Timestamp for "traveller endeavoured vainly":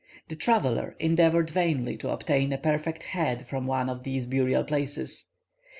0.35-1.95